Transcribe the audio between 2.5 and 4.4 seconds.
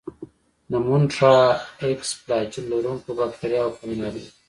لرونکو باکتریاوو په نوم یادیږي.